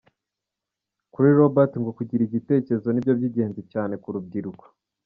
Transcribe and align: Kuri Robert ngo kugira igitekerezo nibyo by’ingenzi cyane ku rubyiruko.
Kuri 1.13 1.29
Robert 1.39 1.71
ngo 1.81 1.91
kugira 1.97 2.21
igitekerezo 2.25 2.87
nibyo 2.91 3.11
by’ingenzi 3.17 3.61
cyane 3.71 3.93
ku 4.01 4.07
rubyiruko. 4.15 4.65